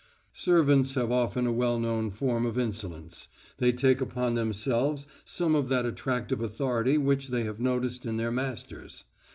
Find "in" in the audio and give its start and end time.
8.07-8.17